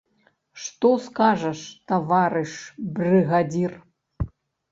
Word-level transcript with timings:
Што 0.61 0.89
скажаш, 1.07 1.59
таварыш 1.91 2.53
брыгадзір? 2.95 3.71